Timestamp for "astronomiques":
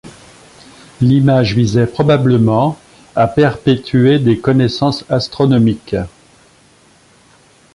5.11-5.95